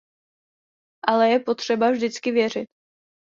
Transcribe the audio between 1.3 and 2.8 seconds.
je potřeba vždycky věřit.